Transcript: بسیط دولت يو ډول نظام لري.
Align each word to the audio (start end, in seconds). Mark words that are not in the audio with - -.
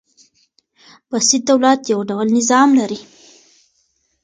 بسیط 1.09 1.41
دولت 1.49 1.79
يو 1.93 1.99
ډول 2.09 2.27
نظام 2.37 2.69
لري. 2.79 2.99